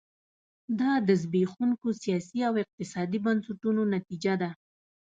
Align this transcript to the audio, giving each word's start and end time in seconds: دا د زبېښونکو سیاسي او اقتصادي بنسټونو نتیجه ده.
دا 0.79 0.91
د 1.07 1.09
زبېښونکو 1.21 1.87
سیاسي 2.03 2.39
او 2.49 2.53
اقتصادي 2.63 3.19
بنسټونو 3.25 3.81
نتیجه 3.95 4.33
ده. 4.41 4.49